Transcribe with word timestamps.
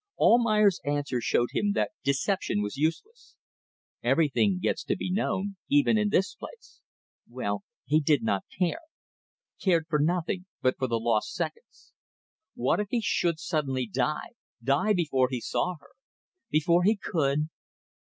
Almayer's 0.19 0.81
answer 0.83 1.21
showed 1.21 1.49
him 1.53 1.73
that 1.73 1.91
deception 2.03 2.63
was 2.63 2.75
useless. 2.75 3.35
Everything 4.01 4.57
gets 4.57 4.83
to 4.85 4.95
be 4.95 5.11
known, 5.11 5.57
even 5.69 5.95
in 5.95 6.09
this 6.09 6.33
place. 6.33 6.81
Well, 7.29 7.61
he 7.85 7.99
did 8.01 8.23
not 8.23 8.41
care. 8.57 8.81
Cared 9.61 9.85
for 9.87 9.99
nothing 9.99 10.47
but 10.59 10.75
for 10.79 10.87
the 10.87 10.99
lost 10.99 11.35
seconds. 11.35 11.93
What 12.55 12.79
if 12.79 12.87
he 12.89 13.01
should 13.01 13.37
suddenly 13.39 13.85
die. 13.85 14.29
Die 14.63 14.93
before 14.93 15.27
he 15.29 15.39
saw 15.39 15.75
her. 15.79 15.91
Before 16.49 16.81
he 16.81 16.95
could 16.95 17.49